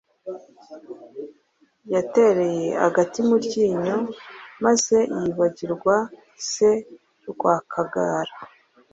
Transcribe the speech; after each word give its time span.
yatereye 1.93 2.67
agati 2.87 3.19
mu 3.27 3.35
ryinyo 3.45 3.97
maze 4.65 4.97
yibagirwa 5.21 5.95
se 6.49 6.69
Rwakagara, 7.29 8.33